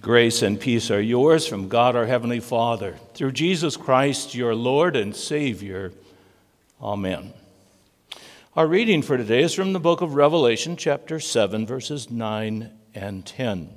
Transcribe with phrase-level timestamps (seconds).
[0.00, 4.94] Grace and peace are yours from God our Heavenly Father, through Jesus Christ, your Lord
[4.94, 5.90] and Savior.
[6.80, 7.34] Amen.
[8.54, 13.26] Our reading for today is from the book of Revelation, chapter 7, verses 9 and
[13.26, 13.76] 10.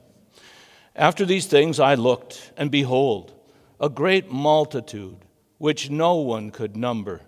[0.95, 3.33] After these things I looked, and behold,
[3.79, 5.17] a great multitude,
[5.57, 7.21] which no one could number,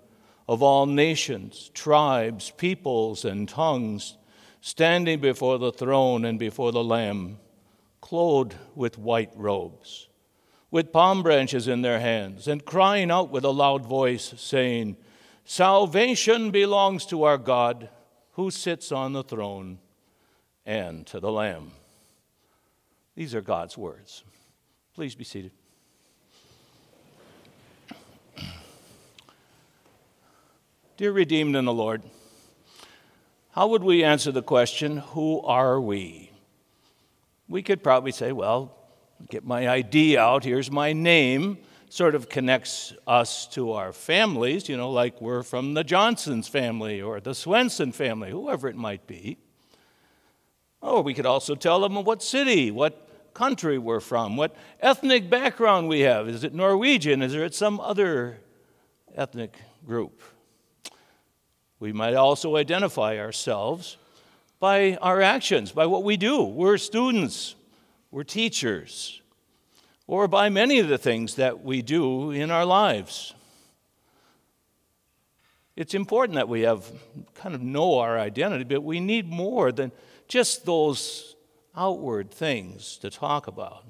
[0.47, 4.17] of all nations, tribes, peoples, and tongues,
[4.61, 7.39] standing before the throne and before the Lamb
[8.03, 10.09] clothed with white robes,
[10.69, 14.97] with palm branches in their hands, and crying out with a loud voice, saying,
[15.45, 17.87] Salvation belongs to our God
[18.33, 19.79] who sits on the throne
[20.65, 21.71] and to the Lamb.
[23.15, 24.25] These are God's words.
[24.93, 25.53] Please be seated.
[30.97, 32.01] Dear redeemed in the Lord,
[33.51, 36.32] how would we answer the question, Who are we?
[37.47, 38.75] We could probably say, well,
[39.29, 41.57] get my ID out, here's my name.
[41.89, 47.01] Sort of connects us to our families, you know, like we're from the Johnsons family
[47.01, 49.37] or the Swenson family, whoever it might be.
[50.81, 55.87] Or we could also tell them what city, what country we're from, what ethnic background
[55.87, 56.27] we have.
[56.27, 57.21] Is it Norwegian?
[57.21, 58.39] Is it some other
[59.15, 60.21] ethnic group?
[61.79, 63.97] We might also identify ourselves
[64.63, 66.41] by our actions, by what we do.
[66.41, 67.55] We're students,
[68.11, 69.21] we're teachers,
[70.07, 73.33] or by many of the things that we do in our lives.
[75.75, 76.89] It's important that we have
[77.35, 79.91] kind of know our identity, but we need more than
[80.29, 81.35] just those
[81.75, 83.83] outward things to talk about.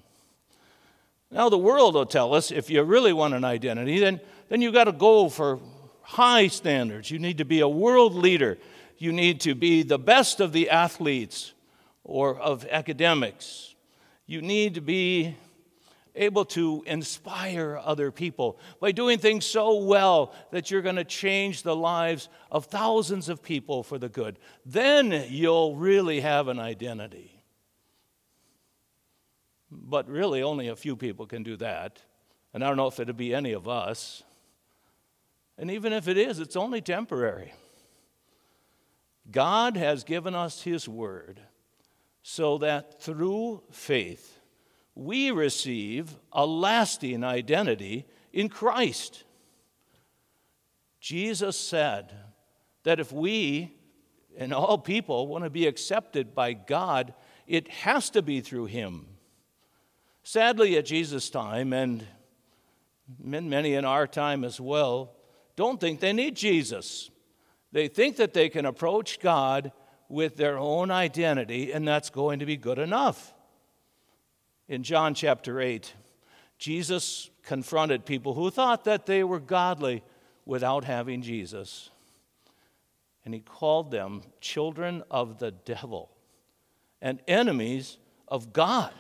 [1.30, 4.74] Now, the world will tell us if you really want an identity, then, then you've
[4.74, 5.60] got to go for
[6.02, 7.12] high standards.
[7.12, 8.58] You need to be a world leader
[9.04, 11.54] you need to be the best of the athletes
[12.06, 13.76] or of academics.
[14.26, 15.36] You need to be
[16.16, 21.64] able to inspire other people by doing things so well that you're going to change
[21.64, 24.40] the lives of thousands of people for the good.
[24.66, 27.44] Then you'll really have an identity.
[29.70, 32.02] But really, only a few people can do that.
[32.54, 34.24] And I don't know if it'll be any of us.
[35.58, 37.52] And even if it is, it's only temporary.
[39.32, 41.40] God has given us His Word
[42.22, 44.40] so that through faith
[44.96, 49.24] we receive a lasting identity in Christ.
[51.00, 52.14] Jesus said
[52.84, 53.76] that if we
[54.38, 57.14] and all people want to be accepted by God,
[57.46, 59.08] it has to be through Him.
[60.24, 62.06] Sadly, at Jesus' time, and
[63.20, 65.14] many in our time as well,
[65.56, 67.12] don't think they need Jesus.
[67.74, 69.72] They think that they can approach God
[70.08, 73.34] with their own identity, and that's going to be good enough.
[74.68, 75.92] In John chapter 8,
[76.60, 80.04] Jesus confronted people who thought that they were godly
[80.46, 81.90] without having Jesus.
[83.26, 86.12] And he called them children of the devil
[87.02, 87.98] and enemies
[88.28, 88.94] of God.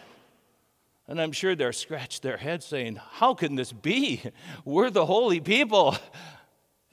[1.07, 4.23] And I'm sure they're scratched their heads saying, How can this be?
[4.65, 5.95] We're the holy people.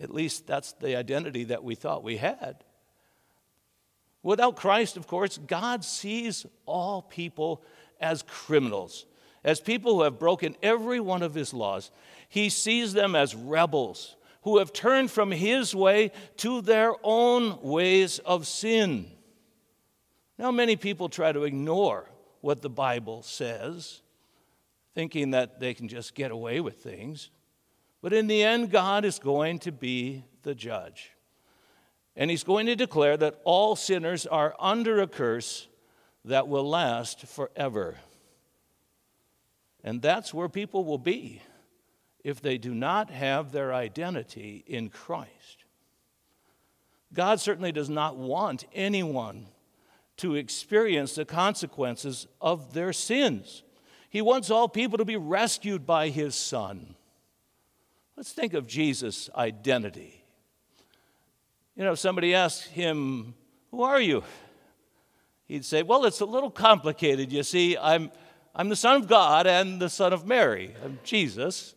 [0.00, 2.64] At least that's the identity that we thought we had.
[4.22, 7.62] Without Christ, of course, God sees all people
[8.00, 9.06] as criminals,
[9.44, 11.90] as people who have broken every one of his laws.
[12.28, 18.18] He sees them as rebels who have turned from his way to their own ways
[18.20, 19.10] of sin.
[20.38, 22.08] Now, many people try to ignore
[22.40, 24.00] what the Bible says,
[24.94, 27.30] thinking that they can just get away with things.
[28.02, 31.10] But in the end, God is going to be the judge.
[32.16, 35.68] And he's going to declare that all sinners are under a curse
[36.24, 37.96] that will last forever.
[39.82, 41.42] And that's where people will be
[42.22, 45.64] if they do not have their identity in Christ.
[47.12, 49.46] God certainly does not want anyone
[50.18, 53.62] to experience the consequences of their sins.
[54.10, 56.94] He wants all people to be rescued by his Son.
[58.20, 60.22] Let's think of Jesus' identity.
[61.74, 63.32] You know, if somebody asked him,
[63.70, 64.24] Who are you?
[65.48, 67.32] He'd say, Well, it's a little complicated.
[67.32, 68.10] You see, I'm,
[68.54, 70.74] I'm the Son of God and the Son of Mary.
[70.84, 71.74] I'm Jesus.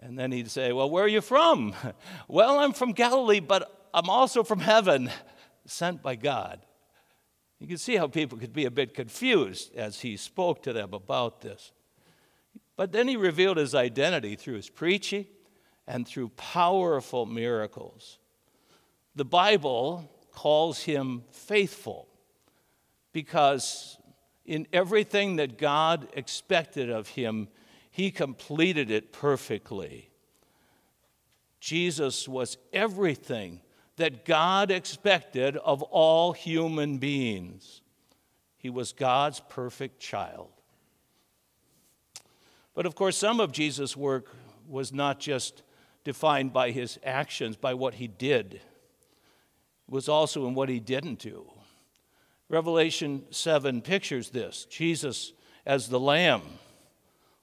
[0.00, 1.74] And then he'd say, Well, where are you from?
[2.28, 5.10] well, I'm from Galilee, but I'm also from heaven,
[5.64, 6.60] sent by God.
[7.58, 10.92] You can see how people could be a bit confused as he spoke to them
[10.92, 11.72] about this.
[12.76, 15.26] But then he revealed his identity through his preaching
[15.86, 18.18] and through powerful miracles.
[19.14, 22.08] The Bible calls him faithful
[23.12, 23.98] because
[24.46, 27.48] In everything that God expected of him,
[27.90, 30.10] he completed it perfectly.
[31.60, 33.62] Jesus was everything
[33.96, 37.80] that God expected of all human beings.
[38.58, 40.50] He was God's perfect child.
[42.74, 44.34] But of course, some of Jesus' work
[44.68, 45.62] was not just
[46.02, 51.18] defined by his actions, by what he did, it was also in what he didn't
[51.18, 51.50] do.
[52.48, 55.32] Revelation 7 pictures this Jesus
[55.66, 56.42] as the Lamb,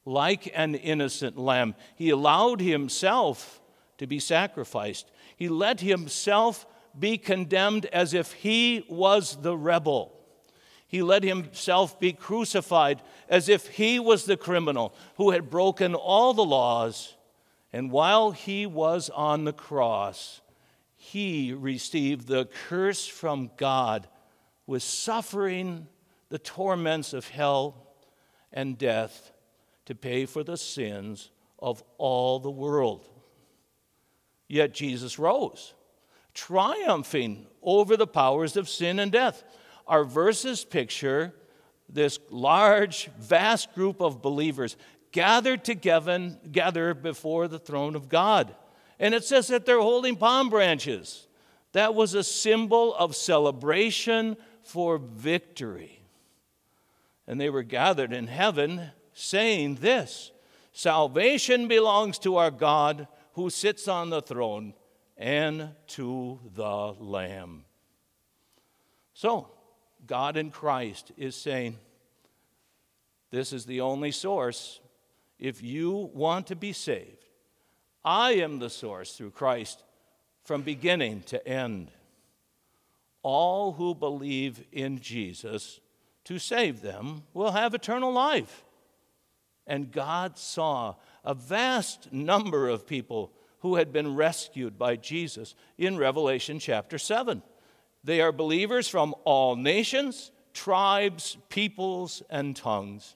[0.06, 1.75] like an innocent lamb.
[1.95, 3.62] He allowed himself
[3.98, 6.66] to be sacrificed, he let himself
[6.98, 10.20] be condemned as if he was the rebel.
[10.91, 16.33] He let himself be crucified as if he was the criminal who had broken all
[16.33, 17.15] the laws.
[17.71, 20.41] And while he was on the cross,
[20.97, 24.09] he received the curse from God
[24.67, 25.88] with suffering
[26.27, 27.93] the torments of hell
[28.51, 29.31] and death
[29.85, 33.07] to pay for the sins of all the world.
[34.49, 35.73] Yet Jesus rose,
[36.33, 39.45] triumphing over the powers of sin and death.
[39.88, 41.33] Our verses picture
[41.89, 44.78] this large, vast group of believers
[45.12, 48.56] gathered together, gathered before the throne of God.
[49.00, 51.28] And it says that they're holding palm branches.
[51.74, 56.01] That was a symbol of celebration for victory.
[57.27, 60.31] And they were gathered in heaven saying this
[60.74, 64.74] Salvation belongs to our God who sits on the throne
[65.18, 67.66] and to the Lamb.
[69.13, 69.50] So,
[70.06, 71.77] God in Christ is saying,
[73.31, 74.80] This is the only source.
[75.39, 77.25] If you want to be saved,
[78.03, 79.83] I am the source through Christ
[80.44, 81.92] from beginning to end.
[83.24, 85.80] All who believe in Jesus
[86.25, 88.63] to save them will have eternal life.
[89.68, 95.98] And God saw a vast number of people who had been rescued by Jesus in
[95.98, 97.44] Revelation chapter 7.
[98.03, 103.15] They are believers from all nations, tribes, peoples, and tongues.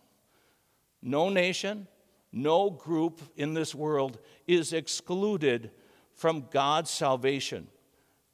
[1.01, 1.87] No nation,
[2.31, 5.71] no group in this world is excluded
[6.13, 7.67] from God's salvation.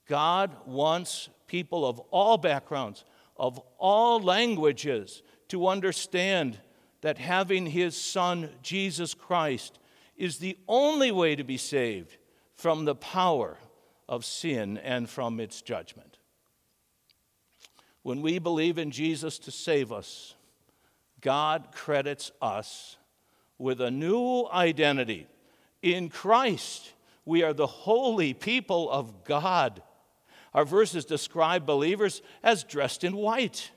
[0.08, 3.06] God wants people of all backgrounds,
[3.38, 6.60] of all languages, to understand
[7.02, 9.80] that having his son, Jesus Christ,
[10.16, 12.18] is the only way to be saved
[12.56, 13.58] from the power
[14.08, 16.11] of sin and from its judgment.
[18.04, 20.36] When we believe in Jesus to save us,
[21.22, 22.98] God credits us
[23.58, 25.28] with a new identity.
[25.82, 26.94] In Christ,
[27.26, 29.84] we are the holy people of God.
[30.54, 33.72] Our verses describe believers as dressed in white.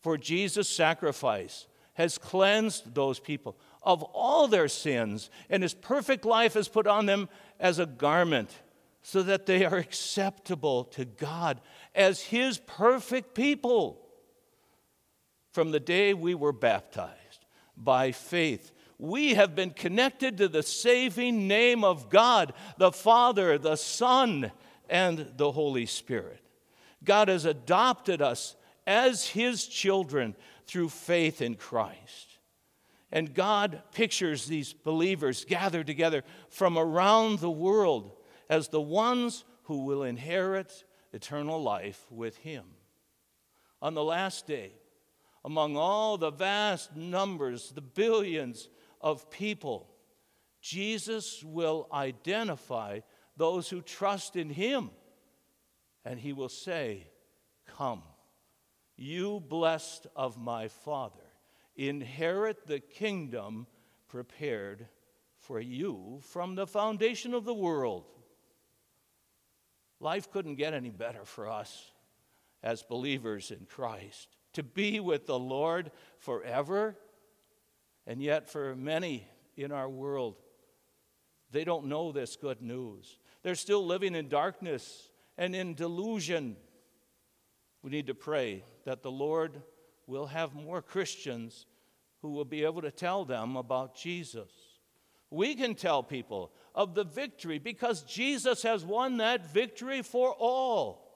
[0.00, 6.54] For Jesus' sacrifice has cleansed those people of all their sins, and his perfect life
[6.54, 7.28] has put on them
[7.60, 8.50] as a garment
[9.02, 11.60] so that they are acceptable to God
[11.94, 13.98] as his perfect people.
[15.52, 17.44] From the day we were baptized
[17.76, 23.76] by faith, we have been connected to the saving name of God, the Father, the
[23.76, 24.52] Son,
[24.88, 26.40] and the Holy Spirit.
[27.02, 28.54] God has adopted us
[28.86, 32.38] as his children through faith in Christ.
[33.10, 38.12] And God pictures these believers gathered together from around the world
[38.52, 42.64] as the ones who will inherit eternal life with Him.
[43.80, 44.72] On the last day,
[45.42, 48.68] among all the vast numbers, the billions
[49.00, 49.88] of people,
[50.60, 53.00] Jesus will identify
[53.38, 54.90] those who trust in Him,
[56.04, 57.06] and He will say,
[57.66, 58.02] Come,
[58.98, 61.24] you blessed of my Father
[61.74, 63.66] inherit the kingdom
[64.08, 64.88] prepared
[65.38, 68.04] for you from the foundation of the world.
[70.02, 71.92] Life couldn't get any better for us
[72.60, 74.36] as believers in Christ.
[74.54, 76.96] To be with the Lord forever,
[78.04, 80.34] and yet for many in our world,
[81.52, 83.16] they don't know this good news.
[83.44, 86.56] They're still living in darkness and in delusion.
[87.82, 89.62] We need to pray that the Lord
[90.08, 91.66] we'll have more Christians
[92.22, 94.50] who will be able to tell them about Jesus.
[95.30, 101.08] We can tell people of the victory because Jesus has won that victory for all.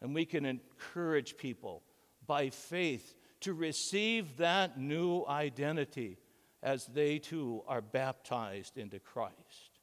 [0.00, 1.82] And we can encourage people
[2.26, 6.18] by faith to receive that new identity
[6.62, 9.80] as they too are baptized into Christ.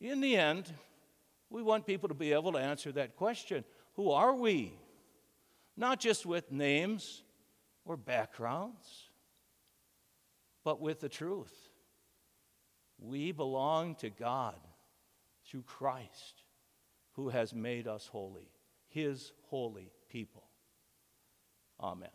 [0.00, 0.72] In the end,
[1.50, 3.64] we want people to be able to answer that question
[3.94, 4.72] Who are we?
[5.76, 7.22] not just with names
[7.84, 9.10] or backgrounds,
[10.64, 11.52] but with the truth.
[13.02, 14.56] We belong to God
[15.46, 16.44] through Christ,
[17.12, 18.48] who has made us holy,
[18.88, 20.44] his holy people.
[21.80, 22.08] Amen.